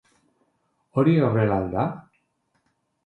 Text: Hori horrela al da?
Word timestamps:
Hori 1.01 1.13
horrela 1.27 1.59
al 1.63 1.69
da? 1.75 1.85